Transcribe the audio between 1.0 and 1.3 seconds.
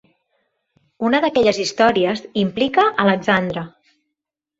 Una